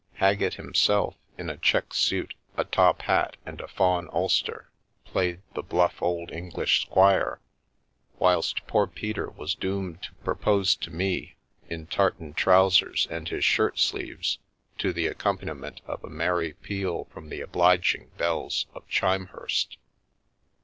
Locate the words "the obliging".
17.29-18.09